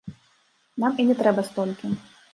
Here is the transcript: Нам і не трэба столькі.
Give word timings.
Нам 0.83 0.97
і 1.03 1.05
не 1.09 1.15
трэба 1.21 1.41
столькі. 1.51 1.87